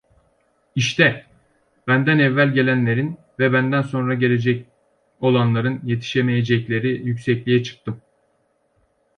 İşte, 0.75 1.25
benden 1.87 2.19
evvel 2.19 2.49
gelenlerin 2.49 3.17
ve 3.39 3.53
benden 3.53 3.81
sonra 3.81 4.13
gelecek 4.13 4.65
olanların 5.19 5.81
yetişemeyecekleri 5.83 6.89
yüksekliğe 7.07 7.63
çıktım. 7.63 8.01